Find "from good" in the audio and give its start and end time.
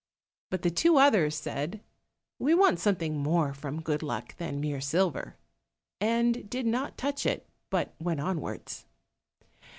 3.53-4.01